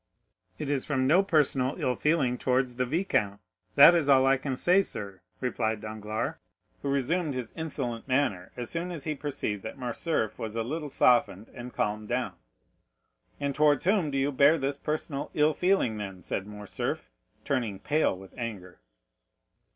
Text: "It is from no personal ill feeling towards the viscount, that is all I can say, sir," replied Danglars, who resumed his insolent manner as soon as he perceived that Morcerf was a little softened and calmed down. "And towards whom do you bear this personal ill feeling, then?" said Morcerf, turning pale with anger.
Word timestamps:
"It 0.57 0.71
is 0.71 0.83
from 0.83 1.05
no 1.05 1.21
personal 1.21 1.75
ill 1.79 1.93
feeling 1.93 2.35
towards 2.39 2.77
the 2.77 2.87
viscount, 2.87 3.39
that 3.75 3.93
is 3.93 4.09
all 4.09 4.25
I 4.25 4.35
can 4.35 4.57
say, 4.57 4.81
sir," 4.81 5.21
replied 5.39 5.79
Danglars, 5.81 6.37
who 6.81 6.89
resumed 6.89 7.35
his 7.35 7.53
insolent 7.55 8.07
manner 8.07 8.51
as 8.57 8.71
soon 8.71 8.89
as 8.89 9.03
he 9.03 9.13
perceived 9.13 9.61
that 9.61 9.77
Morcerf 9.77 10.39
was 10.39 10.55
a 10.55 10.63
little 10.63 10.89
softened 10.89 11.49
and 11.53 11.71
calmed 11.71 12.07
down. 12.07 12.33
"And 13.39 13.53
towards 13.53 13.83
whom 13.83 14.09
do 14.09 14.17
you 14.17 14.31
bear 14.31 14.57
this 14.57 14.79
personal 14.79 15.29
ill 15.35 15.53
feeling, 15.53 15.97
then?" 15.97 16.23
said 16.23 16.47
Morcerf, 16.47 17.11
turning 17.45 17.77
pale 17.77 18.17
with 18.17 18.33
anger. 18.35 18.79